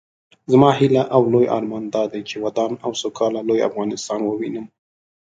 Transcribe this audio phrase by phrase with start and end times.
[0.51, 4.65] زما هيله او لوئ ارمان دادی چې ودان او سوکاله لوئ افغانستان ووينم